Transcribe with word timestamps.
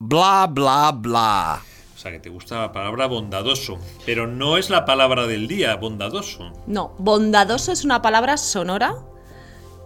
Bla, 0.00 0.46
bla, 0.48 0.92
bla. 0.92 1.60
O 1.92 1.98
sea, 1.98 2.12
que 2.12 2.20
te 2.20 2.30
gusta 2.30 2.60
la 2.60 2.70
palabra 2.70 3.06
bondadoso, 3.06 3.78
pero 4.06 4.28
no 4.28 4.56
es 4.56 4.70
la 4.70 4.84
palabra 4.84 5.26
del 5.26 5.48
día, 5.48 5.74
bondadoso. 5.74 6.52
No, 6.68 6.94
bondadoso 6.98 7.72
es 7.72 7.84
una 7.84 8.00
palabra 8.00 8.36
sonora 8.36 8.94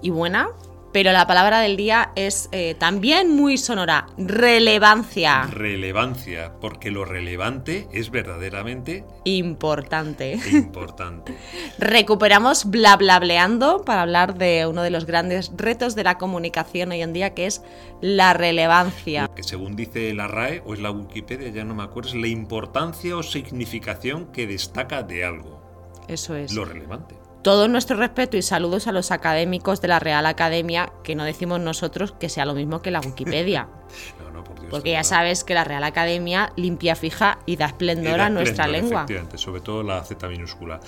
y 0.03 0.11
buena, 0.11 0.51
pero 0.93 1.13
la 1.13 1.27
palabra 1.27 1.61
del 1.61 1.77
día 1.77 2.12
es 2.17 2.49
eh, 2.53 2.75
también 2.79 3.35
muy 3.35 3.57
sonora, 3.59 4.07
relevancia. 4.17 5.43
Relevancia, 5.51 6.53
porque 6.61 6.91
lo 6.91 7.05
relevante 7.05 7.89
es 7.93 8.11
verdaderamente 8.11 9.05
Importante. 9.25 10.39
importante. 10.52 11.34
Recuperamos 11.79 12.70
bla 12.70 12.97
bla 12.97 13.19
bleando 13.19 13.83
para 13.84 14.02
hablar 14.02 14.37
de 14.37 14.66
uno 14.66 14.83
de 14.83 14.91
los 14.91 15.07
grandes 15.07 15.51
retos 15.57 15.95
de 15.95 16.05
la 16.05 16.19
comunicación 16.19 16.93
hoy 16.93 17.02
en 17.02 17.12
día, 17.12 17.34
que 17.34 17.47
es 17.47 17.62
la 18.01 18.34
relevancia. 18.34 19.29
que 19.34 19.43
según 19.43 19.77
dice 19.77 20.12
la 20.15 20.29
RAE 20.29 20.62
o 20.66 20.74
es 20.74 20.80
la 20.80 20.91
Wikipedia, 20.91 21.48
ya 21.48 21.65
no 21.65 21.74
me 21.74 21.83
acuerdo, 21.84 22.11
es 22.11 22.15
la 22.15 22.29
importancia 22.29 23.16
o 23.16 23.23
significación 23.23 24.27
que 24.33 24.47
destaca 24.47 25.02
de 25.02 25.24
algo. 25.24 25.62
Eso 26.09 26.34
es. 26.37 26.52
Lo 26.52 26.65
relevante. 26.65 27.15
Todo 27.42 27.66
nuestro 27.66 27.96
respeto 27.96 28.37
y 28.37 28.42
saludos 28.42 28.87
a 28.87 28.92
los 28.92 29.10
académicos 29.10 29.80
de 29.80 29.88
la 29.88 29.98
Real 29.98 30.27
Academia, 30.27 30.92
que 31.02 31.16
no 31.16 31.24
decimos 31.24 31.59
nosotros 31.59 32.12
que 32.12 32.28
sea 32.28 32.46
lo 32.46 32.55
mismo 32.55 32.83
que 32.83 32.91
la 32.91 33.00
Wikipedia. 33.00 33.69
No, 34.23 34.30
no, 34.30 34.42
por 34.42 34.59
Dios. 34.59 34.70
Porque 34.70 34.92
ya 34.92 35.00
verdad. 35.00 35.10
sabes 35.10 35.45
que 35.45 35.52
la 35.52 35.64
Real 35.64 35.84
Academia 35.84 36.55
limpia, 36.56 36.97
fija 36.97 37.41
y 37.45 37.56
da 37.56 37.66
esplendor 37.66 38.14
Era 38.14 38.27
a 38.27 38.30
nuestra 38.30 38.64
esplendor, 38.64 38.83
lengua. 38.84 39.00
Efectivamente, 39.02 39.36
sobre 39.36 39.60
todo 39.60 39.83
la 39.83 40.02
Z 40.02 40.27
minúscula. 40.28 40.80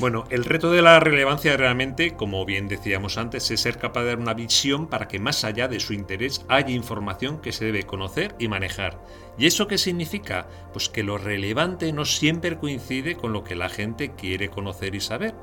Bueno, 0.00 0.24
el 0.30 0.44
reto 0.44 0.72
de 0.72 0.82
la 0.82 0.98
relevancia 0.98 1.56
realmente, 1.56 2.16
como 2.16 2.44
bien 2.44 2.66
decíamos 2.66 3.18
antes, 3.18 3.48
es 3.52 3.60
ser 3.60 3.78
capaz 3.78 4.00
de 4.00 4.08
dar 4.08 4.18
una 4.18 4.34
visión 4.34 4.88
para 4.88 5.06
que 5.06 5.20
más 5.20 5.44
allá 5.44 5.68
de 5.68 5.78
su 5.78 5.92
interés 5.92 6.44
haya 6.48 6.70
información 6.70 7.40
que 7.40 7.52
se 7.52 7.66
debe 7.66 7.84
conocer 7.84 8.34
y 8.40 8.48
manejar. 8.48 8.98
¿Y 9.38 9.46
eso 9.46 9.68
qué 9.68 9.78
significa? 9.78 10.48
Pues 10.72 10.88
que 10.88 11.04
lo 11.04 11.16
relevante 11.16 11.92
no 11.92 12.04
siempre 12.04 12.58
coincide 12.58 13.14
con 13.14 13.32
lo 13.32 13.44
que 13.44 13.54
la 13.54 13.68
gente 13.68 14.10
quiere 14.16 14.48
conocer 14.48 14.96
y 14.96 15.00
saber. 15.00 15.34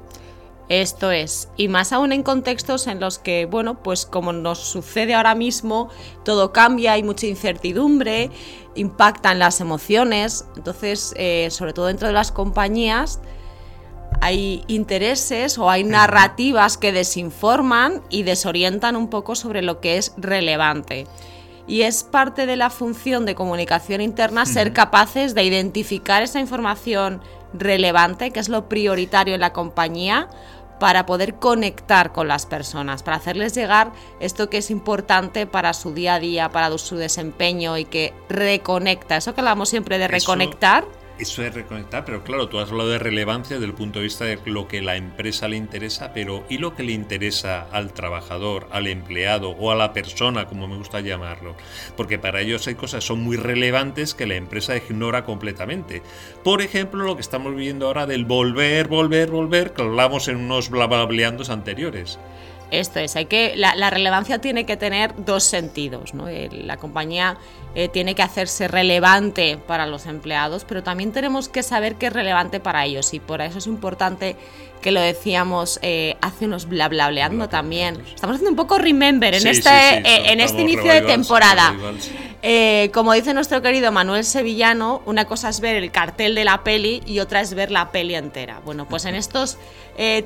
Esto 0.69 1.11
es, 1.11 1.47
y 1.55 1.69
más 1.69 1.93
aún 1.93 2.11
en 2.11 2.23
contextos 2.23 2.87
en 2.87 2.99
los 2.99 3.19
que, 3.19 3.45
bueno, 3.45 3.81
pues 3.81 4.05
como 4.05 4.33
nos 4.33 4.59
sucede 4.59 5.15
ahora 5.15 5.33
mismo, 5.33 5.89
todo 6.25 6.51
cambia, 6.51 6.91
hay 6.91 7.03
mucha 7.03 7.25
incertidumbre, 7.25 8.31
impactan 8.75 9.39
las 9.39 9.61
emociones, 9.61 10.43
entonces, 10.57 11.13
eh, 11.15 11.47
sobre 11.51 11.71
todo 11.71 11.85
dentro 11.85 12.09
de 12.09 12.13
las 12.13 12.33
compañías, 12.33 13.21
hay 14.19 14.63
intereses 14.67 15.57
o 15.57 15.69
hay 15.69 15.85
narrativas 15.85 16.77
que 16.77 16.91
desinforman 16.91 18.01
y 18.09 18.23
desorientan 18.23 18.97
un 18.97 19.09
poco 19.09 19.35
sobre 19.35 19.61
lo 19.61 19.79
que 19.79 19.97
es 19.97 20.13
relevante. 20.17 21.07
Y 21.67 21.81
es 21.81 22.03
parte 22.03 22.45
de 22.45 22.55
la 22.55 22.69
función 22.69 23.25
de 23.25 23.35
comunicación 23.35 24.01
interna 24.01 24.45
ser 24.45 24.71
capaces 24.73 25.35
de 25.35 25.43
identificar 25.43 26.23
esa 26.23 26.39
información 26.39 27.21
relevante, 27.53 28.31
que 28.31 28.39
es 28.39 28.49
lo 28.49 28.69
prioritario 28.69 29.35
en 29.35 29.41
la 29.41 29.53
compañía, 29.53 30.27
para 30.79 31.05
poder 31.05 31.35
conectar 31.35 32.11
con 32.11 32.27
las 32.27 32.45
personas, 32.45 33.03
para 33.03 33.17
hacerles 33.17 33.55
llegar 33.55 33.91
esto 34.19 34.49
que 34.49 34.57
es 34.57 34.69
importante 34.69 35.47
para 35.47 35.73
su 35.73 35.93
día 35.93 36.15
a 36.15 36.19
día, 36.19 36.49
para 36.49 36.75
su 36.77 36.97
desempeño 36.97 37.77
y 37.77 37.85
que 37.85 38.13
reconecta. 38.29 39.17
Eso 39.17 39.33
que 39.33 39.41
hablamos 39.41 39.69
siempre 39.69 39.97
de 39.97 40.07
reconectar. 40.07 40.83
Eso 40.83 40.96
es 41.19 41.53
reconectar, 41.53 42.05
pero 42.05 42.23
claro, 42.23 42.47
tú 42.47 42.59
has 42.59 42.69
hablado 42.69 42.89
de 42.89 42.99
relevancia 42.99 43.55
desde 43.55 43.67
el 43.67 43.73
punto 43.73 43.99
de 43.99 44.03
vista 44.03 44.25
de 44.25 44.39
lo 44.45 44.67
que 44.67 44.81
la 44.81 44.95
empresa 44.95 45.47
le 45.47 45.57
interesa, 45.57 46.13
pero 46.13 46.45
¿y 46.49 46.57
lo 46.57 46.75
que 46.75 46.83
le 46.83 46.91
interesa 46.91 47.67
al 47.71 47.93
trabajador, 47.93 48.67
al 48.71 48.87
empleado 48.87 49.51
o 49.51 49.71
a 49.71 49.75
la 49.75 49.93
persona, 49.93 50.45
como 50.45 50.67
me 50.67 50.77
gusta 50.77 51.01
llamarlo? 51.01 51.55
Porque 51.95 52.19
para 52.19 52.41
ellos 52.41 52.67
hay 52.67 52.75
cosas 52.75 53.03
que 53.03 53.07
son 53.07 53.21
muy 53.21 53.37
relevantes 53.37 54.13
que 54.13 54.27
la 54.27 54.35
empresa 54.35 54.77
ignora 54.77 55.25
completamente. 55.25 56.01
Por 56.43 56.61
ejemplo, 56.61 57.03
lo 57.03 57.15
que 57.15 57.21
estamos 57.21 57.55
viviendo 57.55 57.87
ahora 57.87 58.05
del 58.05 58.25
volver, 58.25 58.87
volver, 58.87 59.29
volver, 59.31 59.73
que 59.73 59.81
hablamos 59.81 60.27
en 60.27 60.37
unos 60.37 60.69
blablableandos 60.69 61.49
anteriores. 61.49 62.19
Esto 62.71 62.99
es, 62.99 63.15
hay 63.15 63.25
que 63.25 63.53
la, 63.55 63.89
relevancia 63.89 64.39
tiene 64.39 64.65
que 64.65 64.77
tener 64.77 65.13
dos 65.25 65.43
sentidos. 65.43 66.13
¿no? 66.13 66.27
Eh, 66.27 66.49
La 66.51 66.77
compañía 66.77 67.37
eh, 67.75 67.87
tiene 67.87 68.15
que 68.15 68.23
hacerse 68.23 68.67
relevante 68.67 69.57
para 69.57 69.87
los 69.87 70.05
empleados, 70.05 70.65
pero 70.65 70.83
también 70.83 71.11
tenemos 71.11 71.47
que 71.49 71.63
saber 71.63 71.95
que 71.95 72.07
es 72.07 72.13
relevante 72.13 72.59
para 72.59 72.85
ellos 72.85 73.13
y 73.13 73.19
por 73.19 73.41
eso 73.41 73.59
es 73.59 73.67
importante 73.67 74.35
que 74.81 74.91
lo 74.91 75.01
decíamos 75.01 75.79
eh, 75.81 76.17
hace 76.21 76.45
unos 76.45 76.67
bla 76.67 76.89
bla 76.89 77.09
bleando 77.09 77.49
también. 77.49 78.01
Estamos 78.13 78.35
haciendo 78.35 78.51
un 78.51 78.55
poco 78.55 78.77
remember 78.77 79.33
en 79.33 79.41
Sí, 79.41 79.49
este, 79.49 79.69
sí, 79.69 79.95
sí, 79.95 80.01
eh, 80.05 80.31
en 80.31 80.39
este 80.39 80.61
inicio 80.61 80.91
de 80.91 81.01
temporada. 81.01 81.75
Eh, 82.43 82.91
como 82.93 83.13
dice 83.13 83.33
nuestro 83.33 83.61
querido 83.61 83.91
Manuel 83.91 84.23
Sevillano, 84.23 85.01
una 85.05 85.25
cosa 85.25 85.49
es 85.49 85.59
ver 85.59 85.75
el 85.75 85.91
cartel 85.91 86.35
de 86.35 86.45
la 86.45 86.63
peli 86.63 87.01
y 87.05 87.19
otra 87.19 87.41
es 87.41 87.53
ver 87.53 87.71
la 87.71 87.91
peli 87.91 88.15
entera. 88.15 88.61
Bueno, 88.63 88.87
pues 88.87 89.05
en 89.05 89.15
estos 89.15 89.57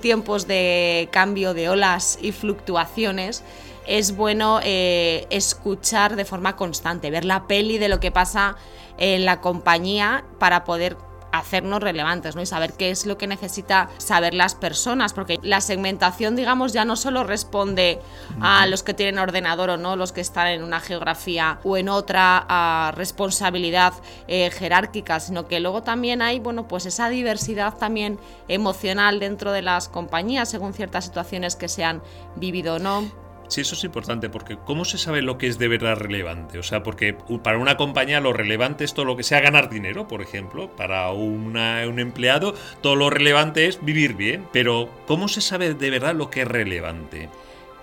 tiempos 0.02 0.48
de 0.48 1.08
cambio 1.12 1.54
de 1.54 1.70
olas 1.70 2.20
y 2.22 2.34
fluctuaciones 2.34 3.44
es 3.86 4.16
bueno 4.16 4.60
eh, 4.64 5.28
escuchar 5.30 6.16
de 6.16 6.26
forma 6.26 6.56
constante, 6.56 7.12
ver 7.12 7.26
la 7.26 7.48
peli 7.48 7.78
de 7.78 7.90
lo 7.90 8.00
que 8.00 8.12
pasa 8.12 8.56
en 8.98 9.26
la 9.26 9.42
compañía 9.42 10.24
para 10.40 10.64
poder 10.64 10.98
hacernos 11.32 11.82
relevantes 11.82 12.36
¿no? 12.36 12.42
y 12.42 12.46
saber 12.46 12.74
qué 12.74 12.92
es 12.92 13.06
lo 13.06 13.18
que 13.18 13.28
necesita 13.28 13.90
saber 13.98 14.34
las 14.34 14.56
personas, 14.56 15.14
porque 15.14 15.40
la 15.44 15.62
segmentación, 15.62 16.36
digamos, 16.36 16.74
ya 16.74 16.86
no 16.86 16.96
solo 16.96 17.24
responde 17.24 18.00
a 18.42 18.68
los 18.68 18.84
que 18.84 18.94
tienen 18.94 19.20
ordenador 19.20 19.70
o 19.72 19.78
no, 19.78 19.96
los 19.96 20.12
que 20.12 20.22
están 20.22 20.48
en 20.48 20.64
una 20.64 20.80
geografía 20.80 21.60
o 21.64 21.78
en 21.78 21.90
otra 21.90 22.46
a 22.48 22.92
responsabilidad 22.96 23.94
eh, 24.28 24.50
jerárquica, 24.52 25.20
sino 25.20 25.48
que 25.48 25.60
luego 25.60 25.84
también 25.84 26.22
hay, 26.22 26.40
bueno, 26.40 26.68
pues 26.68 26.86
esa 26.86 27.10
diversidad 27.10 27.78
también 27.78 28.20
emocional 28.48 29.20
dentro 29.20 29.52
de 29.52 29.62
las 29.62 29.90
compañías, 29.90 30.50
según 30.50 30.74
ciertas 30.74 31.06
situaciones 31.06 31.56
que 31.56 31.68
se 31.68 31.84
han 31.84 32.02
vivido 32.36 32.76
o 32.76 32.80
no. 32.80 33.21
Sí, 33.52 33.60
eso 33.60 33.76
es 33.76 33.84
importante, 33.84 34.30
porque 34.30 34.58
¿cómo 34.66 34.86
se 34.86 34.98
sabe 34.98 35.22
lo 35.22 35.38
que 35.38 35.48
es 35.48 35.60
de 35.60 35.68
verdad 35.68 35.98
relevante? 35.98 36.58
O 36.58 36.64
sea, 36.64 36.84
porque 36.84 37.14
para 37.44 37.58
una 37.58 37.76
compañía 37.76 38.22
lo 38.22 38.32
relevante 38.32 38.86
es 38.86 38.94
todo 38.94 39.04
lo 39.04 39.18
que 39.18 39.24
sea 39.24 39.42
ganar 39.42 39.70
dinero, 39.70 40.08
por 40.08 40.22
ejemplo. 40.22 40.70
Para 40.78 41.12
una- 41.12 41.84
un 41.86 42.00
empleado 42.00 42.54
todo 42.80 42.96
lo 42.96 43.10
relevante 43.10 43.68
es 43.68 43.84
vivir 43.84 44.14
bien. 44.14 44.48
Pero 44.54 44.88
¿cómo 45.06 45.28
se 45.28 45.42
sabe 45.42 45.74
de 45.74 45.90
verdad 45.90 46.16
lo 46.16 46.30
que 46.30 46.44
es 46.44 46.48
relevante? 46.48 47.28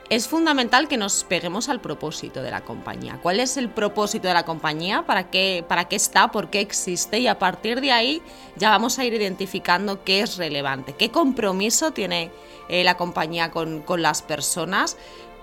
Es 0.08 0.26
fundamental 0.26 0.88
que 0.88 0.96
nos 0.96 1.22
peguemos 1.24 1.68
al 1.68 1.82
propósito 1.82 2.40
de 2.42 2.50
la 2.50 2.62
compañía. 2.62 3.18
¿Cuál 3.22 3.38
es 3.40 3.58
el 3.58 3.68
propósito 3.68 4.26
de 4.26 4.32
la 4.32 4.44
compañía? 4.46 5.02
¿Para 5.02 5.28
qué, 5.28 5.62
para 5.68 5.84
qué 5.84 5.96
está? 5.96 6.30
¿Por 6.30 6.48
qué 6.48 6.60
existe? 6.60 7.18
Y 7.18 7.26
a 7.26 7.38
partir 7.38 7.82
de 7.82 7.92
ahí 7.92 8.22
ya 8.56 8.70
vamos 8.70 8.98
a 8.98 9.04
ir 9.04 9.12
identificando 9.12 10.02
qué 10.04 10.22
es 10.22 10.38
relevante, 10.38 10.94
qué 10.98 11.10
compromiso 11.10 11.90
tiene 11.90 12.30
eh, 12.70 12.84
la 12.84 12.96
compañía 12.96 13.50
con, 13.50 13.82
con 13.82 14.00
las 14.00 14.22
personas, 14.22 14.96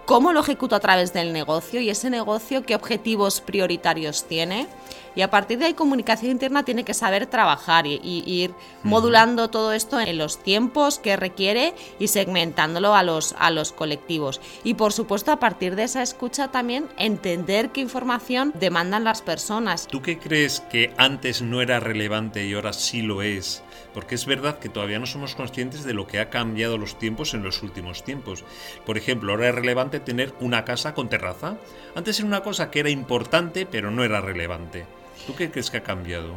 cómo 0.05 0.33
lo 0.33 0.39
ejecuta 0.39 0.77
a 0.77 0.79
través 0.79 1.13
del 1.13 1.33
negocio 1.33 1.81
y 1.81 1.89
ese 1.89 2.09
negocio 2.09 2.63
qué 2.63 2.75
objetivos 2.75 3.41
prioritarios 3.41 4.25
tiene. 4.25 4.67
Y 5.15 5.21
a 5.21 5.29
partir 5.29 5.57
de 5.59 5.65
ahí 5.65 5.73
comunicación 5.73 6.31
interna 6.31 6.63
tiene 6.63 6.83
que 6.83 6.93
saber 6.93 7.25
trabajar 7.25 7.87
y, 7.87 8.01
y 8.03 8.23
ir 8.25 8.53
modulando 8.83 9.49
todo 9.49 9.71
esto 9.71 9.99
en 9.99 10.17
los 10.17 10.43
tiempos 10.43 10.99
que 10.99 11.15
requiere 11.15 11.73
y 11.99 12.09
segmentándolo 12.09 12.93
a 12.93 13.01
los, 13.01 13.33
a 13.39 13.49
los 13.49 13.71
colectivos. 13.71 14.41
Y 14.65 14.73
por 14.73 14.91
supuesto 14.91 15.31
a 15.31 15.39
partir 15.39 15.75
de 15.75 15.83
esa 15.83 16.01
escucha 16.01 16.49
también 16.49 16.89
entender 16.97 17.69
qué 17.69 17.79
información 17.79 18.51
demandan 18.55 19.05
las 19.05 19.21
personas. 19.21 19.87
¿Tú 19.87 20.01
qué 20.01 20.19
crees 20.19 20.59
que 20.59 20.93
antes 20.97 21.41
no 21.41 21.61
era 21.61 21.79
relevante 21.79 22.45
y 22.45 22.53
ahora 22.53 22.73
sí 22.73 23.01
lo 23.01 23.21
es? 23.21 23.63
Porque 23.93 24.15
es 24.15 24.25
verdad 24.25 24.59
que 24.59 24.67
todavía 24.67 24.99
no 24.99 25.05
somos 25.05 25.35
conscientes 25.35 25.85
de 25.85 25.93
lo 25.93 26.07
que 26.07 26.19
ha 26.19 26.29
cambiado 26.29 26.77
los 26.77 26.99
tiempos 26.99 27.33
en 27.33 27.43
los 27.43 27.63
últimos 27.63 28.03
tiempos. 28.03 28.43
Por 28.85 28.97
ejemplo, 28.97 29.31
ahora 29.31 29.47
es 29.47 29.55
relevante 29.55 29.94
tener 29.99 30.33
una 30.39 30.65
casa 30.65 30.93
con 30.93 31.09
terraza. 31.09 31.57
Antes 31.95 32.19
era 32.19 32.27
una 32.27 32.41
cosa 32.41 32.71
que 32.71 32.79
era 32.79 32.89
importante 32.89 33.65
pero 33.65 33.91
no 33.91 34.03
era 34.03 34.21
relevante. 34.21 34.85
¿Tú 35.25 35.35
qué 35.35 35.49
crees 35.49 35.71
que 35.71 35.77
ha 35.77 35.83
cambiado? 35.83 36.35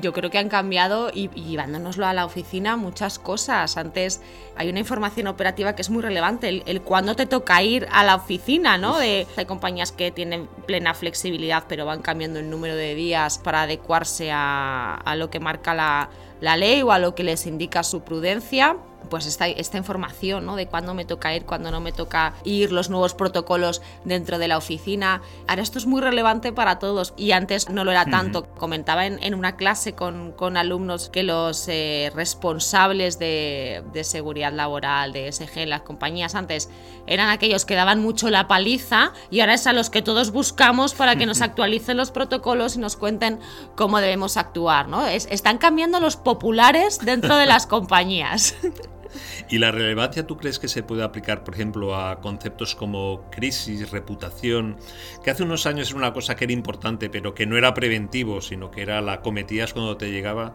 Yo 0.00 0.14
creo 0.14 0.30
que 0.30 0.38
han 0.38 0.48
cambiado 0.48 1.10
y, 1.12 1.28
y 1.34 1.50
llevándonoslo 1.50 2.06
a 2.06 2.14
la 2.14 2.24
oficina 2.24 2.76
muchas 2.76 3.18
cosas. 3.18 3.76
Antes 3.76 4.22
hay 4.56 4.70
una 4.70 4.78
información 4.78 5.26
operativa 5.26 5.74
que 5.74 5.82
es 5.82 5.90
muy 5.90 6.02
relevante, 6.02 6.48
el, 6.48 6.62
el 6.64 6.80
cuándo 6.80 7.14
te 7.14 7.26
toca 7.26 7.62
ir 7.62 7.86
a 7.92 8.02
la 8.02 8.14
oficina, 8.14 8.78
¿no? 8.78 8.98
De, 8.98 9.26
hay 9.36 9.44
compañías 9.44 9.92
que 9.92 10.10
tienen 10.10 10.48
plena 10.66 10.94
flexibilidad 10.94 11.64
pero 11.68 11.84
van 11.84 12.00
cambiando 12.00 12.38
el 12.38 12.48
número 12.48 12.74
de 12.74 12.94
días 12.94 13.36
para 13.36 13.62
adecuarse 13.62 14.30
a, 14.32 14.94
a 14.94 15.14
lo 15.14 15.28
que 15.28 15.40
marca 15.40 15.74
la, 15.74 16.08
la 16.42 16.56
ley 16.56 16.82
o 16.82 16.92
a 16.92 16.98
lo 16.98 17.14
que 17.14 17.24
les 17.24 17.46
indica 17.46 17.82
su 17.84 18.02
prudencia 18.02 18.76
pues 19.08 19.26
esta, 19.26 19.46
esta 19.46 19.78
información 19.78 20.46
¿no? 20.46 20.56
de 20.56 20.66
cuándo 20.66 20.94
me 20.94 21.04
toca 21.04 21.34
ir, 21.34 21.44
cuándo 21.44 21.70
no 21.70 21.80
me 21.80 21.92
toca 21.92 22.34
ir, 22.44 22.72
los 22.72 22.90
nuevos 22.90 23.14
protocolos 23.14 23.82
dentro 24.04 24.38
de 24.38 24.48
la 24.48 24.56
oficina. 24.56 25.22
Ahora 25.46 25.62
esto 25.62 25.78
es 25.78 25.86
muy 25.86 26.00
relevante 26.00 26.52
para 26.52 26.78
todos 26.78 27.14
y 27.16 27.32
antes 27.32 27.68
no 27.68 27.84
lo 27.84 27.90
era 27.90 28.06
tanto. 28.06 28.46
Comentaba 28.54 29.06
en, 29.06 29.22
en, 29.22 29.34
una 29.34 29.56
clase 29.56 29.94
con, 29.94 30.32
con 30.32 30.56
alumnos 30.56 31.08
que 31.08 31.22
los 31.22 31.68
eh, 31.68 32.10
responsables 32.14 33.18
de, 33.18 33.82
de, 33.92 34.04
seguridad 34.04 34.52
laboral, 34.52 35.12
de 35.12 35.30
SG 35.30 35.58
en 35.58 35.70
las 35.70 35.82
compañías 35.82 36.34
antes, 36.34 36.68
eran 37.06 37.28
aquellos 37.28 37.64
que 37.64 37.74
daban 37.74 38.00
mucho 38.00 38.30
la 38.30 38.48
paliza 38.48 39.12
y 39.30 39.40
ahora 39.40 39.54
es 39.54 39.66
a 39.66 39.72
los 39.72 39.90
que 39.90 40.02
todos 40.02 40.30
buscamos 40.30 40.94
para 40.94 41.16
que 41.16 41.26
nos 41.26 41.40
actualicen 41.42 41.96
los 41.96 42.10
protocolos 42.10 42.76
y 42.76 42.78
nos 42.78 42.96
cuenten 42.96 43.40
cómo 43.76 44.00
debemos 44.00 44.36
actuar. 44.36 44.88
¿no? 44.88 45.06
Es, 45.06 45.26
están 45.30 45.58
cambiando 45.58 46.00
los 46.00 46.16
populares 46.32 46.98
dentro 47.04 47.36
de 47.36 47.44
las 47.44 47.66
compañías. 47.66 48.54
¿Y 49.48 49.58
la 49.58 49.70
relevancia 49.70 50.26
tú 50.26 50.36
crees 50.36 50.58
que 50.58 50.68
se 50.68 50.82
puede 50.82 51.02
aplicar, 51.02 51.44
por 51.44 51.54
ejemplo, 51.54 51.96
a 51.96 52.20
conceptos 52.20 52.74
como 52.74 53.28
crisis, 53.30 53.90
reputación, 53.90 54.76
que 55.22 55.30
hace 55.30 55.42
unos 55.42 55.66
años 55.66 55.90
era 55.90 55.98
una 55.98 56.12
cosa 56.12 56.36
que 56.36 56.44
era 56.44 56.52
importante, 56.52 57.10
pero 57.10 57.34
que 57.34 57.46
no 57.46 57.56
era 57.56 57.74
preventivo, 57.74 58.40
sino 58.40 58.70
que 58.70 58.82
era 58.82 59.00
la 59.00 59.20
cometías 59.20 59.72
cuando 59.72 59.96
te 59.96 60.10
llegaba? 60.10 60.54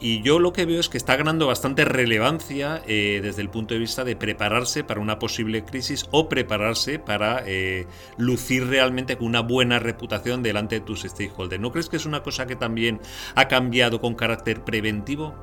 Y 0.00 0.22
yo 0.22 0.38
lo 0.38 0.52
que 0.52 0.64
veo 0.64 0.78
es 0.78 0.88
que 0.88 0.96
está 0.96 1.16
ganando 1.16 1.48
bastante 1.48 1.84
relevancia 1.84 2.82
eh, 2.86 3.18
desde 3.20 3.42
el 3.42 3.50
punto 3.50 3.74
de 3.74 3.80
vista 3.80 4.04
de 4.04 4.14
prepararse 4.14 4.84
para 4.84 5.00
una 5.00 5.18
posible 5.18 5.64
crisis 5.64 6.06
o 6.12 6.28
prepararse 6.28 7.00
para 7.00 7.42
eh, 7.46 7.86
lucir 8.16 8.68
realmente 8.68 9.16
con 9.16 9.26
una 9.26 9.40
buena 9.40 9.80
reputación 9.80 10.42
delante 10.42 10.76
de 10.76 10.80
tus 10.82 11.02
stakeholders. 11.02 11.60
¿No 11.60 11.72
crees 11.72 11.88
que 11.88 11.96
es 11.96 12.06
una 12.06 12.22
cosa 12.22 12.46
que 12.46 12.54
también 12.54 13.00
ha 13.34 13.48
cambiado 13.48 14.00
con 14.00 14.14
carácter 14.14 14.62
preventivo? 14.62 15.34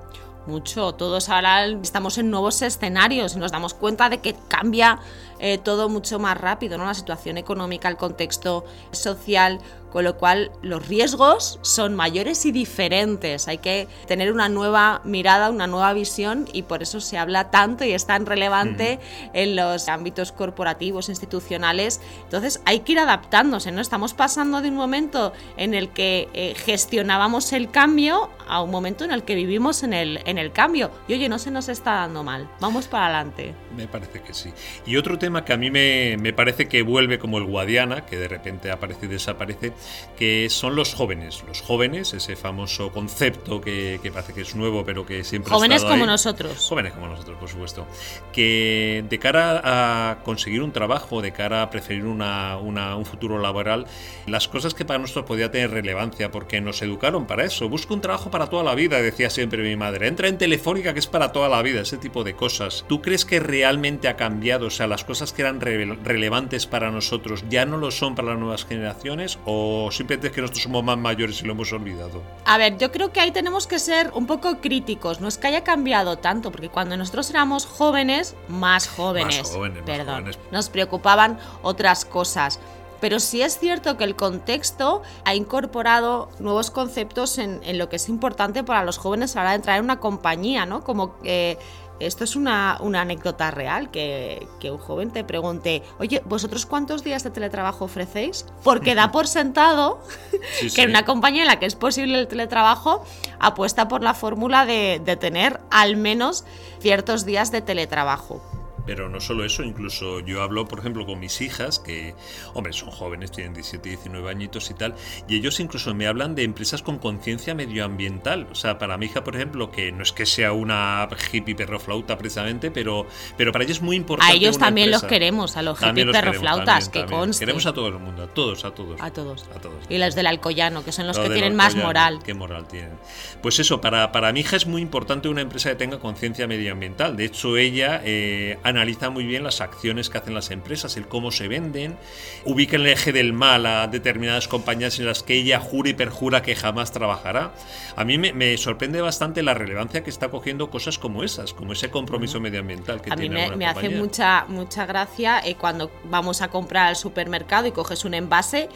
Mucho. 0.48 0.94
Todos 0.94 1.30
ahora 1.30 1.66
estamos 1.66 2.18
en 2.18 2.30
nuevos 2.30 2.62
escenarios 2.62 3.36
y 3.36 3.40
nos 3.40 3.52
damos 3.52 3.74
cuenta 3.74 4.10
de 4.10 4.20
que 4.20 4.36
cambia 4.48 5.00
eh, 5.40 5.58
todo 5.58 5.90
mucho 5.90 6.20
más 6.20 6.38
rápido, 6.38 6.78
¿no? 6.78 6.86
La 6.86 6.94
situación 6.94 7.38
económica, 7.38 7.90
el 7.90 7.98
contexto 7.98 8.66
social, 8.92 9.60
con 9.96 10.04
lo 10.04 10.18
cual 10.18 10.52
los 10.62 10.90
riesgos 10.90 11.58
son 11.62 11.96
mayores 11.96 12.46
y 12.46 12.52
diferentes. 12.52 13.48
Hay 13.48 13.60
que 13.60 13.88
tener 14.08 14.34
una 14.34 14.50
nueva 14.50 15.00
mirada, 15.06 15.50
una 15.50 15.68
nueva 15.68 15.94
visión 15.94 16.50
y 16.52 16.64
por 16.64 16.84
eso 16.84 17.00
se 17.00 17.18
habla 17.18 17.50
tanto 17.50 17.86
y 17.86 17.94
es 17.94 18.06
tan 18.06 18.26
relevante 18.26 19.00
en 19.32 19.56
los 19.56 19.88
ámbitos 19.88 20.34
corporativos, 20.34 21.08
institucionales. 21.08 22.02
Entonces 22.26 22.60
hay 22.66 22.82
que 22.82 22.92
ir 22.92 23.00
adaptándose, 23.00 23.72
¿no? 23.72 23.80
Estamos 23.80 24.14
pasando 24.14 24.62
de 24.62 24.68
un 24.68 24.76
momento 24.76 25.32
en 25.56 25.74
el 25.74 25.88
que 25.88 26.28
eh, 26.34 26.56
gestionábamos 26.58 27.54
el 27.54 27.72
cambio 27.72 28.30
a 28.50 28.62
un 28.62 28.72
momento 28.72 29.06
en 29.06 29.12
el 29.12 29.24
que 29.24 29.36
vivimos 29.36 29.82
en 29.84 29.94
el, 29.94 30.20
en 30.26 30.38
el 30.38 30.52
cambio. 30.52 30.92
Y 31.08 31.14
oye, 31.14 31.30
no 31.30 31.40
se 31.40 31.52
nos 31.52 31.70
está 31.70 31.94
dando 31.94 32.22
mal. 32.22 32.50
Vamos 32.60 32.90
para 32.90 33.06
adelante. 33.06 33.54
Me 33.78 33.88
parece 33.88 34.22
que 34.22 34.34
sí. 34.34 34.52
Y 34.86 34.98
otro 34.98 35.18
tema 35.18 35.46
que 35.46 35.54
a 35.54 35.58
mí 35.58 35.72
me, 35.72 36.18
me 36.20 36.34
parece 36.34 36.68
que 36.68 36.82
vuelve 36.82 37.18
como 37.18 37.38
el 37.38 37.46
Guadiana, 37.46 38.06
que 38.06 38.18
de 38.18 38.28
repente 38.28 38.72
aparece 38.72 39.06
y 39.06 39.10
desaparece, 39.10 39.72
que 40.18 40.48
son 40.50 40.76
los 40.76 40.94
jóvenes. 40.94 41.44
Los 41.48 41.62
jóvenes, 41.62 42.14
ese 42.14 42.36
famoso 42.36 42.92
concepto 42.92 43.62
que, 43.62 44.00
parece 44.14 44.34
que 44.34 44.42
es 44.42 44.56
nuevo, 44.56 44.84
pero 44.86 45.06
que 45.06 45.24
siempre 45.24 45.52
Jóvenes 45.52 45.84
ha 45.84 45.88
como 45.88 46.04
ahí. 46.04 46.10
nosotros. 46.10 46.66
Jóvenes 46.68 46.94
como 46.94 47.08
nosotros, 47.08 47.38
por 47.38 47.50
supuesto. 47.50 47.86
Que 48.32 49.04
de 49.10 49.20
cara 49.20 49.62
a 49.64 50.24
conseguir 50.24 50.62
un 50.62 50.72
trabajo, 50.72 51.22
de 51.22 51.32
cara 51.32 51.62
a 51.62 51.70
preferir 51.70 52.06
una, 52.06 52.58
una, 52.58 52.96
un 52.96 53.06
futuro 53.06 53.40
laboral, 53.40 53.86
las 54.28 54.48
cosas 54.48 54.74
que 54.74 54.86
para 54.86 55.00
nosotros 55.00 55.26
podía 55.26 55.52
tener 55.52 55.72
relevancia, 55.72 56.32
porque 56.32 56.62
nos 56.62 56.82
educaron 56.82 57.28
para 57.28 57.46
eso. 57.46 57.70
Busca 57.70 57.94
un 57.94 58.02
trabajo 58.02 58.32
para 58.32 58.48
toda 58.48 58.64
la 58.64 58.76
vida, 58.76 59.02
decía 59.02 59.30
siempre 59.30 59.64
mi 59.64 59.76
madre. 59.76 60.08
Entra 60.08 60.28
en 60.28 60.38
Telefónica, 60.38 60.94
que 60.94 61.00
es 61.00 61.08
para 61.08 61.32
toda 61.32 61.50
la 61.50 61.62
vida, 61.62 61.82
ese 61.82 61.98
tipo 61.98 62.24
de 62.24 62.36
cosas. 62.36 62.86
¿Tú 62.88 63.02
crees 63.02 63.26
que 63.26 63.40
realmente 63.40 64.08
ha 64.08 64.16
cambiado? 64.16 64.68
O 64.68 64.72
sea, 64.72 64.88
las 64.88 65.04
cosas 65.04 65.34
que 65.34 65.42
eran 65.42 65.62
re 65.62 65.76
relevantes 66.04 66.68
para 66.68 66.92
nosotros 66.92 67.44
ya 67.50 67.66
no 67.66 67.78
lo 67.78 67.92
son 67.92 68.16
para 68.16 68.30
las 68.30 68.40
nuevas 68.40 68.66
generaciones 68.66 69.38
o 69.84 69.92
simplemente 69.92 70.28
es 70.28 70.34
que 70.34 70.42
nosotros 70.42 70.64
somos 70.64 70.84
más 70.84 70.98
mayores 70.98 71.42
y 71.42 71.46
lo 71.46 71.54
hemos 71.54 71.72
olvidado? 71.74 72.22
A 72.46 72.58
ver, 72.58 72.78
yo 72.78 72.92
creo 72.92 73.12
que 73.12 73.20
ahí 73.20 73.32
tenemos 73.32 73.68
que 73.68 73.80
ser 73.80 74.12
un 74.14 74.28
poco 74.28 74.60
críticos. 74.62 75.22
No 75.22 75.28
es 75.28 75.38
que 75.38 75.48
haya 75.48 75.64
cambiado 75.64 76.18
tanto, 76.18 76.52
porque 76.52 76.70
cuando 76.70 76.98
nosotros 76.98 77.30
éramos 77.30 77.66
jóvenes, 77.66 78.36
más 78.48 78.88
jóvenes, 78.88 79.38
más 79.40 79.52
jóvenes 79.52 79.84
perdón, 79.86 80.24
más 80.24 80.36
jóvenes. 80.36 80.52
nos 80.52 80.70
preocupaban 80.70 81.40
otras 81.62 82.06
cosas. 82.06 82.60
Pero 83.02 83.20
sí 83.20 83.42
es 83.42 83.60
cierto 83.60 83.98
que 83.98 84.04
el 84.06 84.16
contexto 84.16 85.04
ha 85.26 85.36
incorporado 85.36 86.30
nuevos 86.40 86.72
conceptos 86.72 87.38
en, 87.38 87.60
en, 87.64 87.78
lo 87.78 87.90
que 87.90 87.98
es 87.98 88.10
importante 88.10 88.64
para 88.64 88.84
los 88.86 88.98
jóvenes 88.98 89.36
a 89.36 89.40
la 89.40 89.42
hora 89.42 89.50
de 89.52 89.56
entrar 89.58 89.78
en 89.78 89.84
una 89.84 90.00
compañía, 90.00 90.66
¿no? 90.66 90.84
Como 90.84 91.16
eh, 91.24 91.58
esto 92.00 92.24
es 92.24 92.36
una, 92.36 92.78
una 92.82 93.02
anécdota 93.02 93.52
real, 93.52 93.90
que, 93.92 94.48
que, 94.60 94.72
un 94.72 94.78
joven 94.78 95.12
te 95.12 95.24
pregunte, 95.24 95.84
oye, 96.00 96.22
¿vosotros 96.26 96.66
cuántos 96.66 97.04
días 97.04 97.24
de 97.24 97.30
teletrabajo 97.30 97.86
ofrecéis? 97.86 98.46
Porque 98.64 98.96
da 98.96 99.12
por 99.12 99.28
sentado 99.28 100.02
sí, 100.60 100.66
que 100.66 100.70
sí. 100.70 100.82
en 100.82 100.90
una 100.90 101.06
compañía 101.06 101.44
en 101.44 101.48
la 101.48 101.60
que 101.60 101.66
es 101.66 101.76
posible 101.76 102.20
el 102.20 102.28
teletrabajo 102.28 103.06
apuesta 103.40 103.88
por 103.88 104.04
la 104.04 104.14
fórmula 104.14 104.66
de, 104.66 105.02
de 105.04 105.16
tener 105.16 105.60
al 105.72 105.96
menos 105.96 106.46
ciertos 106.80 107.26
días 107.26 107.52
de 107.52 107.62
teletrabajo. 107.62 108.42
Pero 108.86 109.10
no 109.10 109.20
solo 109.20 109.46
eso, 109.46 109.64
incluso 109.64 110.20
yo 110.20 110.42
hablo, 110.42 110.68
por 110.68 110.80
ejemplo, 110.80 111.06
con 111.06 111.20
mis 111.20 111.42
hijas, 111.42 111.80
que, 111.80 112.16
hombre, 112.54 112.74
son 112.74 112.92
jóvenes, 112.92 113.32
tienen 113.32 113.54
17, 113.54 113.90
19 113.90 114.30
añitos 114.30 114.70
y 114.70 114.74
tal, 114.74 114.96
y 115.28 115.36
ellos 115.36 115.60
incluso 115.60 115.94
me 115.94 116.08
hablan 116.08 116.36
de 116.36 116.44
empresas 116.44 116.82
con 116.82 117.00
conciencia 117.00 117.56
medioambiental. 117.56 118.48
O 118.52 118.56
sea, 118.56 118.78
para 118.78 118.98
mi 118.98 119.08
hija, 119.08 119.24
por 119.24 119.36
ejemplo, 119.36 119.72
que 119.72 119.92
no 119.92 120.04
es 120.04 120.12
que 120.12 120.26
sea 120.26 120.54
una 120.54 121.08
hippie 121.32 121.56
perroflauta 121.56 122.18
precisamente, 122.18 122.72
pero, 122.72 123.06
pero 123.38 123.52
para 123.52 123.64
ellos 123.64 123.78
es 123.78 123.84
muy 123.84 123.96
importante. 123.96 124.32
A 124.32 124.36
ellos 124.36 124.58
también 124.58 124.88
empresa. 124.88 125.06
los 125.06 125.10
queremos, 125.10 125.58
a 125.58 125.62
los 125.62 125.82
hippie 125.82 126.06
perroflautas, 126.06 126.90
que 126.90 127.06
conste. 127.06 127.46
Queremos 127.46 127.66
a 127.66 127.74
todo 127.74 127.88
el 127.88 128.00
mundo, 128.00 128.24
a 128.24 128.28
todos, 128.28 128.66
a 128.66 128.72
todos. 128.72 129.02
A 129.02 129.12
todos. 129.12 129.46
A 129.56 129.60
todos. 129.60 129.84
Y 129.90 129.98
los 129.98 130.16
del 130.16 130.28
Alcoyano, 130.28 130.84
que 130.84 130.92
son 130.92 131.08
los 131.08 131.18
Lo 131.18 131.24
que 131.24 131.30
tienen 131.30 131.56
más 131.56 131.76
moral. 131.76 132.20
¿Qué 132.24 132.34
moral 132.34 132.68
tienen? 132.68 132.94
Pues 133.42 133.60
eso, 133.60 133.82
para, 133.82 134.12
para 134.12 134.32
mi 134.32 134.42
hija 134.42 134.56
es 134.56 134.68
muy 134.68 134.82
importante 134.82 135.28
una 135.28 135.42
empresa 135.42 135.70
que 135.70 135.76
tenga 135.76 136.00
conciencia 136.00 136.48
medioambiental. 136.48 137.16
De 137.16 137.26
hecho, 137.26 137.58
ella 137.58 138.02
eh, 138.04 138.58
analiza 138.76 139.10
muy 139.10 139.26
bien 139.26 139.44
las 139.44 139.62
acciones 139.62 140.10
que 140.10 140.18
hacen 140.18 140.34
las 140.34 140.52
empresas, 140.52 140.98
el 140.98 141.08
cómo 141.08 141.32
se 141.32 141.48
venden, 141.48 141.98
ubica 142.44 142.76
el 142.76 142.88
eje 142.88 143.12
del 143.12 143.34
mal 143.34 143.66
a 143.66 143.88
determinadas 143.88 144.48
compañías 144.48 145.00
en 145.00 145.06
las 145.06 145.24
que 145.24 145.36
ella 145.36 145.60
jura 145.60 145.90
y 145.90 145.94
perjura 145.94 146.42
que 146.42 146.56
jamás 146.56 146.92
trabajará. 146.92 147.54
A 147.96 148.04
mí 148.04 148.18
me, 148.18 148.34
me 148.34 148.58
sorprende 148.58 149.02
bastante 149.02 149.44
la 149.44 149.54
relevancia 149.54 150.04
que 150.04 150.10
está 150.10 150.30
cogiendo 150.30 150.70
cosas 150.70 151.00
como 151.00 151.24
esas, 151.24 151.54
como 151.54 151.74
ese 151.74 151.90
compromiso 151.90 152.40
medioambiental 152.40 153.02
que 153.02 153.12
A 153.12 153.16
mí 153.16 153.22
tiene 153.22 153.36
me, 153.36 153.44
alguna 153.44 153.58
me 153.58 153.66
hace 153.68 153.90
mucha, 153.90 154.46
mucha 154.48 154.86
gracia 154.86 155.42
eh, 155.44 155.56
cuando 155.56 155.92
vamos 156.06 156.42
a 156.42 156.50
comprar 156.50 156.88
al 156.88 156.96
supermercado 156.96 157.68
y 157.68 157.72
coges 157.72 158.06
un 158.06 158.14
envase 158.14 158.70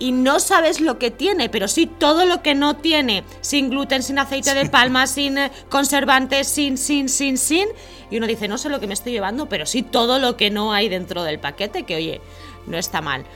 y 0.00 0.12
no 0.12 0.40
sabes 0.40 0.80
lo 0.80 0.98
que 0.98 1.10
tiene, 1.10 1.50
pero 1.50 1.68
sí 1.68 1.86
todo 1.86 2.24
lo 2.24 2.42
que 2.42 2.54
no 2.54 2.76
tiene, 2.76 3.22
sin 3.42 3.68
gluten, 3.68 4.02
sin 4.02 4.18
aceite 4.18 4.54
de 4.54 4.68
palma, 4.68 5.06
sin 5.06 5.36
eh, 5.36 5.52
conservantes, 5.68 6.48
sin, 6.48 6.78
sin, 6.78 7.08
sin, 7.10 7.36
sin. 7.36 7.68
Y 8.10 8.16
uno 8.16 8.26
dice, 8.26 8.48
no 8.48 8.56
sé 8.56 8.70
lo 8.70 8.80
que 8.80 8.86
me 8.86 8.94
estoy 8.94 9.12
llevando, 9.12 9.48
pero 9.48 9.66
sí 9.66 9.82
todo 9.82 10.18
lo 10.18 10.38
que 10.38 10.50
no 10.50 10.72
hay 10.72 10.88
dentro 10.88 11.22
del 11.22 11.38
paquete, 11.38 11.84
que 11.84 11.96
oye, 11.96 12.20
no 12.66 12.78
está 12.78 13.02
mal. 13.02 13.26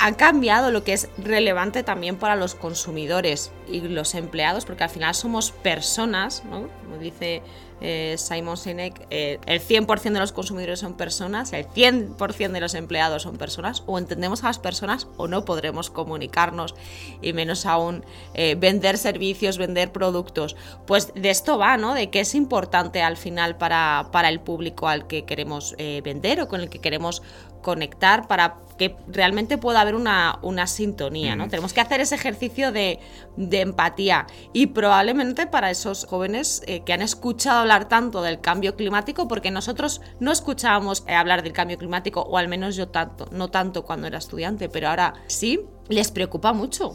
Han 0.00 0.14
cambiado 0.14 0.70
lo 0.70 0.84
que 0.84 0.92
es 0.92 1.08
relevante 1.16 1.82
también 1.82 2.16
para 2.16 2.36
los 2.36 2.54
consumidores 2.54 3.50
y 3.66 3.80
los 3.80 4.14
empleados, 4.14 4.66
porque 4.66 4.84
al 4.84 4.90
final 4.90 5.14
somos 5.14 5.52
personas, 5.52 6.44
¿no? 6.44 6.68
Como 6.84 6.98
dice 6.98 7.42
eh, 7.80 8.16
Simon 8.18 8.56
Sinek, 8.56 9.06
eh, 9.10 9.38
el 9.46 9.60
100% 9.60 10.12
de 10.12 10.20
los 10.20 10.32
consumidores 10.32 10.80
son 10.80 10.94
personas, 10.94 11.52
el 11.52 11.66
100% 11.66 12.52
de 12.52 12.60
los 12.60 12.74
empleados 12.74 13.22
son 13.22 13.36
personas, 13.36 13.82
o 13.86 13.98
entendemos 13.98 14.42
a 14.44 14.48
las 14.48 14.58
personas 14.58 15.06
o 15.16 15.28
no 15.28 15.44
podremos 15.44 15.90
comunicarnos, 15.90 16.74
y 17.22 17.32
menos 17.32 17.66
aún 17.66 18.04
eh, 18.34 18.56
vender 18.56 18.98
servicios, 18.98 19.58
vender 19.58 19.92
productos. 19.92 20.56
Pues 20.86 21.12
de 21.14 21.30
esto 21.30 21.58
va, 21.58 21.76
¿no? 21.76 21.94
De 21.94 22.10
que 22.10 22.20
es 22.20 22.34
importante 22.34 23.02
al 23.02 23.16
final 23.16 23.56
para, 23.56 24.08
para 24.12 24.28
el 24.28 24.40
público 24.40 24.88
al 24.88 25.06
que 25.06 25.24
queremos 25.24 25.74
eh, 25.78 26.00
vender 26.04 26.40
o 26.40 26.48
con 26.48 26.60
el 26.60 26.68
que 26.68 26.78
queremos 26.80 27.22
conectar 27.62 28.28
para 28.28 28.56
que 28.78 28.96
realmente 29.08 29.58
pueda 29.58 29.80
haber 29.80 29.94
una, 29.94 30.38
una 30.42 30.66
sintonía, 30.66 31.36
¿no? 31.36 31.46
Mm. 31.46 31.50
Tenemos 31.50 31.72
que 31.72 31.80
hacer 31.80 32.00
ese 32.00 32.14
ejercicio 32.14 32.72
de, 32.72 33.00
de 33.36 33.60
empatía 33.60 34.26
y 34.52 34.68
probablemente 34.68 35.46
para 35.46 35.70
esos 35.70 36.06
jóvenes 36.06 36.62
eh, 36.66 36.80
que 36.84 36.92
han 36.92 37.02
escuchado 37.02 37.60
hablar 37.60 37.88
tanto 37.88 38.22
del 38.22 38.40
cambio 38.40 38.76
climático, 38.76 39.28
porque 39.28 39.50
nosotros 39.50 40.00
no 40.20 40.32
escuchábamos 40.32 41.04
eh, 41.06 41.14
hablar 41.14 41.42
del 41.42 41.52
cambio 41.52 41.76
climático, 41.76 42.22
o 42.22 42.38
al 42.38 42.48
menos 42.48 42.76
yo 42.76 42.88
tanto, 42.88 43.28
no 43.32 43.50
tanto 43.50 43.84
cuando 43.84 44.06
era 44.06 44.18
estudiante, 44.18 44.68
pero 44.68 44.88
ahora 44.88 45.14
sí, 45.26 45.60
les 45.88 46.10
preocupa 46.10 46.52
mucho. 46.52 46.94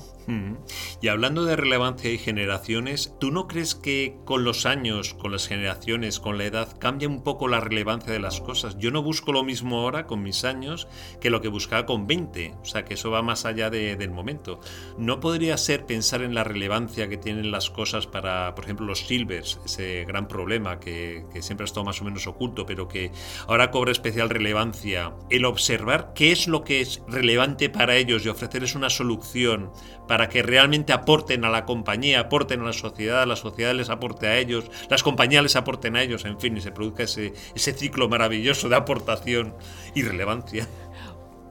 Y 1.01 1.07
hablando 1.07 1.45
de 1.45 1.55
relevancia 1.55 2.11
y 2.11 2.17
generaciones, 2.17 3.13
¿tú 3.19 3.31
no 3.31 3.47
crees 3.47 3.75
que 3.75 4.17
con 4.25 4.43
los 4.43 4.65
años, 4.65 5.13
con 5.13 5.31
las 5.31 5.47
generaciones, 5.47 6.19
con 6.19 6.37
la 6.37 6.45
edad, 6.45 6.77
cambia 6.79 7.07
un 7.07 7.23
poco 7.23 7.47
la 7.47 7.59
relevancia 7.59 8.13
de 8.13 8.19
las 8.19 8.41
cosas? 8.41 8.77
Yo 8.77 8.91
no 8.91 9.03
busco 9.03 9.31
lo 9.31 9.43
mismo 9.43 9.79
ahora 9.79 10.07
con 10.07 10.23
mis 10.23 10.43
años 10.43 10.87
que 11.19 11.29
lo 11.29 11.41
que 11.41 11.47
buscaba 11.47 11.85
con 11.85 12.07
20, 12.07 12.55
o 12.61 12.65
sea 12.65 12.85
que 12.85 12.93
eso 12.93 13.11
va 13.11 13.21
más 13.21 13.45
allá 13.45 13.69
del 13.69 14.11
momento. 14.11 14.59
¿No 14.97 15.19
podría 15.19 15.57
ser 15.57 15.85
pensar 15.85 16.21
en 16.21 16.35
la 16.35 16.43
relevancia 16.43 17.09
que 17.09 17.17
tienen 17.17 17.51
las 17.51 17.69
cosas 17.69 18.07
para, 18.07 18.55
por 18.55 18.63
ejemplo, 18.65 18.85
los 18.85 18.99
silvers, 18.99 19.59
ese 19.65 20.05
gran 20.05 20.27
problema 20.27 20.79
que, 20.79 21.25
que 21.33 21.41
siempre 21.41 21.63
ha 21.63 21.65
estado 21.65 21.85
más 21.85 22.01
o 22.01 22.05
menos 22.05 22.27
oculto, 22.27 22.65
pero 22.65 22.87
que 22.87 23.11
ahora 23.47 23.71
cobra 23.71 23.91
especial 23.91 24.29
relevancia, 24.29 25.13
el 25.29 25.45
observar 25.45 26.13
qué 26.13 26.31
es 26.31 26.47
lo 26.47 26.63
que 26.63 26.81
es 26.81 27.01
relevante 27.07 27.69
para 27.69 27.95
ellos 27.95 28.25
y 28.25 28.29
ofrecerles 28.29 28.75
una 28.75 28.89
solución 28.89 29.71
para 30.07 30.12
que 30.29 30.43
realmente 30.43 30.93
aporten 30.93 31.45
a 31.45 31.49
la 31.49 31.65
compañía, 31.65 32.19
aporten 32.19 32.61
a 32.61 32.65
la 32.65 32.73
sociedad, 32.73 33.27
la 33.27 33.35
sociedad 33.35 33.73
les 33.73 33.89
aporte 33.89 34.27
a 34.27 34.37
ellos, 34.37 34.65
las 34.89 35.03
compañías 35.03 35.43
les 35.43 35.55
aporten 35.55 35.95
a 35.95 36.01
ellos, 36.01 36.25
en 36.25 36.39
fin, 36.39 36.57
y 36.57 36.61
se 36.61 36.71
produzca 36.71 37.03
ese, 37.03 37.33
ese 37.55 37.73
ciclo 37.73 38.09
maravilloso 38.09 38.69
de 38.69 38.75
aportación 38.75 39.53
y 39.93 40.03
relevancia 40.03 40.67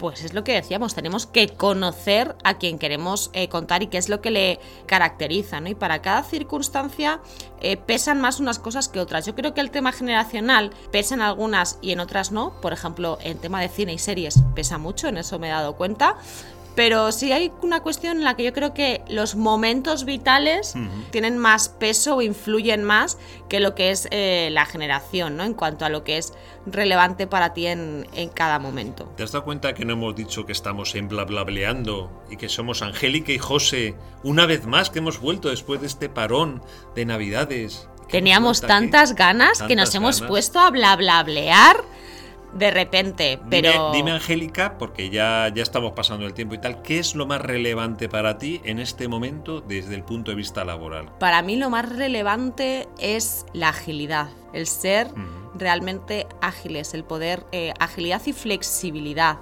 pues 0.02 0.25
es 0.25 0.35
lo 0.35 0.42
que 0.42 0.54
decíamos, 0.54 0.97
tenemos 0.97 1.26
que 1.26 1.47
conocer 1.47 2.35
a 2.42 2.59
quien 2.59 2.81
queremos 2.81 3.31
eh, 3.35 3.49
contar 3.49 3.85
y 3.85 3.87
qué 3.87 3.99
es 3.99 4.09
lo 4.09 4.21
que 4.21 4.33
le 4.33 4.59
caracteriza, 4.87 5.61
¿no? 5.61 5.69
Y 5.69 5.76
para 5.76 6.02
cada 6.02 6.25
circunstancia 6.25 7.21
eh, 7.61 7.76
pesan 7.76 8.21
más 8.21 8.40
unas 8.40 8.59
cosas 8.59 8.88
que 8.88 8.99
otras. 8.99 9.26
Yo 9.26 9.37
creo 9.37 9.54
que 9.54 9.61
el 9.61 9.71
tema 9.71 9.92
generacional 9.92 10.73
pesa 10.90 11.14
en 11.14 11.21
algunas 11.21 11.78
y 11.83 11.92
en 11.92 12.00
otras 12.00 12.33
no. 12.33 12.52
Por 12.61 12.73
ejemplo, 12.73 13.16
en 13.23 13.38
tema 13.38 13.61
de 13.61 13.69
cine 13.69 13.92
y 13.92 13.99
series 13.99 14.42
pesa 14.57 14.76
mucho, 14.76 15.07
en 15.07 15.19
eso 15.19 15.38
me 15.38 15.47
he 15.47 15.52
dado 15.52 15.76
cuenta. 15.76 16.16
Pero 16.75 17.12
sí 17.12 17.33
hay 17.33 17.52
una 17.61 17.81
cuestión 17.81 18.19
en 18.19 18.25
la 18.25 18.35
que 18.35 18.45
yo 18.45 18.52
creo 18.52 18.73
que 18.73 19.02
los 19.09 19.35
momentos 19.35 20.05
vitales 20.05 20.75
tienen 21.11 21.37
más 21.37 21.69
peso 21.69 22.17
o 22.17 22.23
influyen 22.23 22.83
más 22.83 23.19
que 23.49 23.61
lo 23.61 23.75
que 23.75 23.91
es 23.91 24.09
eh, 24.11 24.49
la 24.52 24.64
generación, 24.64 25.37
¿no? 25.37 25.45
En 25.45 25.52
cuanto 25.55 25.85
a 25.85 25.91
lo 25.91 26.02
que 26.02 26.17
es 26.17 26.33
relevante 26.64 27.26
para 27.26 27.52
ti 27.52 27.67
en, 27.67 28.07
cada 28.35 28.59
momento. 28.59 29.12
¿Te 29.17 29.23
has 29.23 29.33
dado 29.33 29.45
cuenta 29.45 29.75
que 29.75 29.85
no 29.85 29.93
hemos 29.93 30.14
dicho 30.14 30.47
que 30.47 30.52
estamos 30.52 30.95
en 30.95 31.09
blablableando 31.09 32.25
y 32.31 32.37
que 32.37 32.49
somos 32.49 32.83
Angélica 32.83 33.33
y 33.33 33.38
José 33.38 33.95
una 34.23 34.47
vez 34.47 34.67
más 34.67 34.88
que 34.88 35.00
hemos 35.00 35.21
vuelto 35.21 35.49
después 35.49 35.81
de 35.81 35.88
este 35.88 36.09
parón 36.09 36.62
de 36.95 37.05
Navidades? 37.05 37.88
Teníamos 38.09 38.61
tantas 38.61 39.14
ganas 39.14 39.62
que 39.62 39.76
nos 39.76 39.95
hemos 39.95 40.21
puesto 40.21 40.61
a 40.61 40.71
blablablear 40.71 41.85
de 42.55 42.71
repente, 42.71 43.41
pero... 43.49 43.93
Dime, 43.93 44.13
Angélica, 44.13 44.77
porque 44.79 45.11
ya, 45.11 45.51
ya 45.55 45.63
estamos 45.63 45.93
pasando 45.93 46.27
el 46.27 46.35
tiempo 46.35 46.55
y 46.55 46.59
tal, 46.59 46.83
¿qué 46.83 46.99
es 46.99 47.15
lo 47.15 47.27
más 47.27 47.41
relevante 47.41 48.09
para 48.09 48.39
ti 48.39 48.61
en 48.65 48.79
este 48.79 49.09
momento 49.09 49.61
desde 49.61 49.95
el 49.95 50.05
punto 50.05 50.31
de 50.31 50.37
vista 50.37 50.65
laboral? 50.65 51.11
Para 51.19 51.43
mí 51.43 51.57
lo 51.57 51.71
más 51.71 51.89
relevante 51.89 52.89
es 52.99 53.47
la 53.53 53.71
agilidad, 53.71 54.29
el 54.53 54.67
ser 54.67 55.09
realmente 55.55 56.27
ágiles, 56.41 56.95
el 56.95 57.05
poder, 57.05 57.45
eh, 57.53 57.73
agilidad 57.79 58.23
y 58.27 58.33
flexibilidad, 58.33 59.39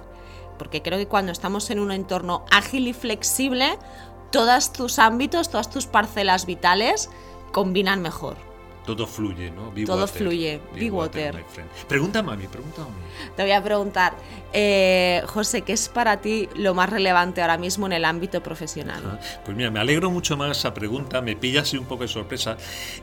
porque 0.57 0.81
creo 0.81 0.97
que 0.97 1.07
cuando 1.07 1.31
estamos 1.31 1.69
en 1.69 1.79
un 1.79 1.91
entorno 1.91 2.45
ágil 2.51 2.87
y 2.87 2.93
flexible, 2.93 3.77
todos 4.31 4.71
tus 4.71 4.99
ámbitos, 4.99 5.49
todas 5.49 5.69
tus 5.69 5.85
parcelas 5.85 6.45
vitales 6.45 7.09
combinan 7.51 8.01
mejor. 8.01 8.50
Todo 8.85 9.05
fluye, 9.05 9.51
¿no? 9.51 9.71
Todo 9.85 10.07
fluye. 10.07 10.59
Be, 10.73 10.89
water. 10.89 11.45
Pregunta 11.87 12.23
mami, 12.23 12.47
pregunta 12.47 12.81
mami. 12.81 12.95
Te 13.35 13.43
voy 13.43 13.51
a 13.51 13.63
preguntar, 13.63 14.13
eh, 14.53 15.21
José, 15.27 15.61
¿qué 15.61 15.73
es 15.73 15.87
para 15.87 16.19
ti 16.21 16.49
lo 16.55 16.73
más 16.73 16.89
relevante 16.89 17.41
ahora 17.41 17.59
mismo 17.59 17.85
en 17.85 17.93
el 17.93 18.05
ámbito 18.05 18.41
profesional? 18.41 19.19
Pues 19.45 19.55
mira, 19.55 19.69
me 19.69 19.79
alegro 19.79 20.09
mucho 20.09 20.35
más 20.35 20.57
esa 20.57 20.73
pregunta, 20.73 21.21
me 21.21 21.35
pilla 21.35 21.61
así 21.61 21.77
un 21.77 21.85
poco 21.85 22.03
de 22.03 22.09
sorpresa. 22.09 22.57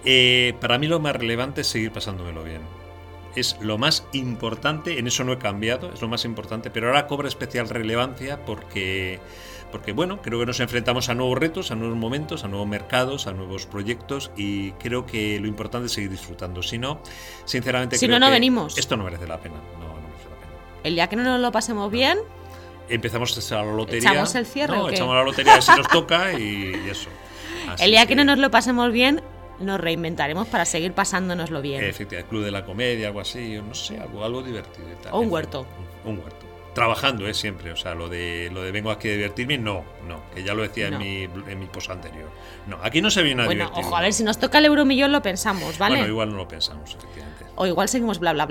Eh, 0.04 0.54
para 0.60 0.78
mí 0.78 0.88
lo 0.88 0.98
más 0.98 1.14
relevante 1.14 1.60
es 1.60 1.68
seguir 1.68 1.92
pasándomelo 1.92 2.42
bien. 2.42 2.62
Es 3.36 3.56
lo 3.60 3.78
más 3.78 4.04
importante, 4.12 4.98
en 4.98 5.06
eso 5.06 5.22
no 5.22 5.32
he 5.32 5.38
cambiado, 5.38 5.92
es 5.92 6.02
lo 6.02 6.08
más 6.08 6.24
importante, 6.24 6.70
pero 6.70 6.88
ahora 6.88 7.06
cobra 7.06 7.28
especial 7.28 7.68
relevancia 7.68 8.44
porque 8.44 9.20
porque 9.70 9.92
bueno, 9.92 10.20
creo 10.22 10.38
que 10.40 10.46
nos 10.46 10.60
enfrentamos 10.60 11.08
a 11.08 11.14
nuevos 11.14 11.38
retos, 11.38 11.70
a 11.70 11.74
nuevos 11.74 11.96
momentos, 11.96 12.44
a 12.44 12.48
nuevos 12.48 12.66
mercados, 12.66 13.26
a 13.26 13.32
nuevos 13.32 13.66
proyectos 13.66 14.30
y 14.36 14.72
creo 14.72 15.06
que 15.06 15.38
lo 15.40 15.46
importante 15.46 15.86
es 15.86 15.92
seguir 15.92 16.10
disfrutando. 16.10 16.62
Si 16.62 16.78
no, 16.78 17.00
sinceramente, 17.44 17.98
si 17.98 18.06
creo 18.06 18.18
no, 18.18 18.26
no 18.26 18.30
que 18.30 18.36
venimos. 18.36 18.78
Esto 18.78 18.96
no 18.96 19.04
merece 19.04 19.26
la 19.26 19.38
pena. 19.38 19.56
No, 19.78 19.88
no 19.88 20.08
merece 20.08 20.28
la 20.30 20.36
pena. 20.36 20.52
El 20.84 20.94
día 20.94 21.06
que 21.08 21.16
no 21.16 21.24
nos 21.24 21.40
lo 21.40 21.52
pasemos 21.52 21.90
bien, 21.90 22.18
empezamos 22.88 23.52
a 23.52 23.56
la 23.56 23.72
lotería. 23.72 24.10
¿Echamos 24.10 24.34
el 24.34 24.46
cierre? 24.46 24.76
No, 24.76 24.88
echamos 24.88 25.14
la 25.14 25.22
lotería 25.22 25.60
si 25.60 25.70
nos 25.72 25.88
toca 25.88 26.32
y, 26.38 26.72
eso. 26.90 27.10
el 27.78 27.90
día 27.90 28.06
que... 28.06 28.14
no 28.14 28.24
nos 28.24 28.38
lo 28.38 28.50
pasemos 28.50 28.90
bien, 28.92 29.22
nos 29.60 29.80
reinventaremos 29.80 30.48
para 30.48 30.64
seguir 30.64 30.92
pasándonoslo 30.92 31.60
bien. 31.60 31.84
Efectivamente, 31.84 32.18
el 32.18 32.24
club 32.24 32.44
de 32.44 32.50
la 32.50 32.64
comedia, 32.64 33.08
algo 33.08 33.20
así, 33.20 33.60
no 33.60 33.74
sé, 33.74 33.98
algo, 33.98 34.24
algo 34.24 34.42
divertido. 34.42 34.86
o 35.10 35.20
un 35.20 35.30
huerto. 35.30 35.66
un 36.04 36.18
huerto 36.18 36.47
trabajando, 36.78 37.26
¿eh? 37.26 37.34
Siempre. 37.34 37.72
O 37.72 37.76
sea, 37.76 37.94
lo 37.94 38.08
de, 38.08 38.50
lo 38.52 38.62
de 38.62 38.72
vengo 38.72 38.90
aquí 38.90 39.08
a 39.08 39.12
divertirme, 39.12 39.58
no, 39.58 39.84
no. 40.06 40.22
Que 40.34 40.42
ya 40.42 40.54
lo 40.54 40.62
decía 40.62 40.88
en, 40.88 40.98
mi, 40.98 41.22
en 41.24 41.58
mi 41.58 41.66
post 41.66 41.90
anterior. 41.90 42.30
No, 42.66 42.78
aquí 42.82 43.00
no 43.02 43.10
se 43.10 43.22
viene 43.22 43.42
a 43.42 43.46
bueno, 43.46 43.70
Ojo, 43.74 43.96
a 43.96 44.00
ver, 44.00 44.12
si 44.12 44.24
nos 44.24 44.38
toca 44.38 44.58
el 44.58 44.66
euromillón 44.66 45.12
lo 45.12 45.22
pensamos, 45.22 45.78
¿vale? 45.78 45.96
Bueno, 45.96 46.08
igual 46.08 46.30
no 46.30 46.36
lo 46.36 46.48
pensamos, 46.48 46.94
efectivamente. 46.94 47.46
O 47.56 47.66
igual 47.66 47.88
seguimos 47.88 48.20
bla 48.20 48.32
bla 48.32 48.46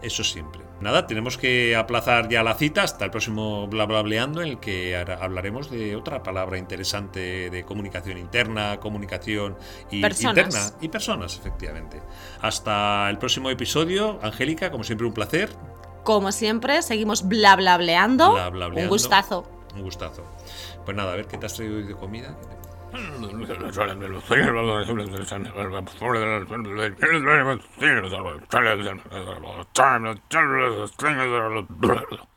Eso 0.00 0.22
siempre. 0.22 0.62
Nada, 0.80 1.06
tenemos 1.06 1.38
que 1.38 1.76
aplazar 1.76 2.28
ya 2.28 2.42
la 2.42 2.54
cita 2.54 2.82
hasta 2.82 3.04
el 3.04 3.10
próximo 3.10 3.66
bla 3.66 3.84
bla 3.84 4.00
en 4.00 4.36
el 4.38 4.60
que 4.60 4.96
hablaremos 4.96 5.70
de 5.70 5.96
otra 5.96 6.22
palabra 6.22 6.58
interesante 6.58 7.50
de 7.50 7.64
comunicación 7.64 8.18
interna, 8.18 8.78
comunicación 8.78 9.56
y 9.90 10.04
interna 10.04 10.72
y 10.80 10.88
personas, 10.88 11.36
efectivamente. 11.36 12.00
Hasta 12.40 13.10
el 13.10 13.18
próximo 13.18 13.50
episodio, 13.50 14.20
Angélica, 14.22 14.70
como 14.70 14.84
siempre 14.84 15.06
un 15.06 15.14
placer. 15.14 15.50
Como 16.04 16.32
siempre, 16.32 16.82
seguimos 16.82 17.28
bla 17.28 17.56
bla 17.56 17.76
bleando. 17.76 18.34
Un 18.74 18.88
gustazo. 18.88 19.44
Un 19.74 19.82
gustazo. 19.82 20.24
Pues 20.84 20.96
nada, 20.96 21.12
a 21.12 21.16
ver 21.16 21.26
qué 21.26 21.38
te 21.38 21.46
has 21.46 21.54
traído 21.54 21.76
hoy 21.76 21.84
de 21.84 21.94
comida. 21.94 22.36